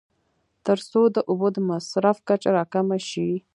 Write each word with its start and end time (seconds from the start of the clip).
تر 0.65 0.77
څو 0.89 1.01
د 1.15 1.17
اوبو 1.29 1.47
د 1.55 1.57
مصرف 1.69 2.17
کچه 2.27 2.49
راکمه 2.57 2.97
شي. 3.09 3.29